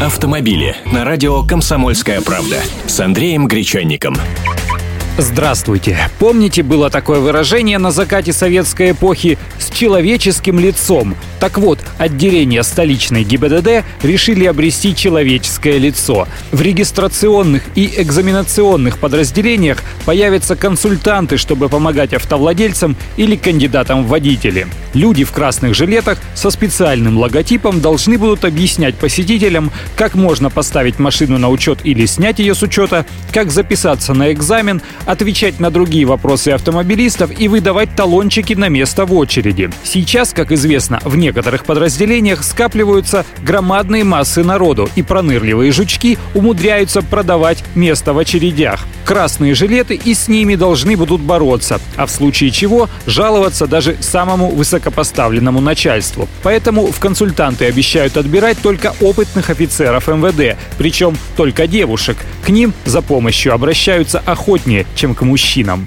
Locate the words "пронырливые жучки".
45.02-46.18